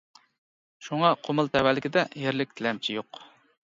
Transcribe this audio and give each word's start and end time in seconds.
شۇڭا 0.87 1.13
قۇمۇل 1.29 1.53
تەۋەلىكىدە 1.59 2.09
يەرلىك 2.27 2.59
تىلەمچى 2.61 3.01
يوق. 3.01 3.27